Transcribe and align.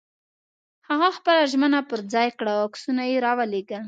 هغه 0.87 1.09
خپله 1.17 1.41
ژمنه 1.51 1.79
پر 1.89 1.99
ځای 2.13 2.29
کړه 2.37 2.51
او 2.57 2.61
عکسونه 2.67 3.03
یې 3.11 3.17
را 3.25 3.31
ولېږل. 3.37 3.79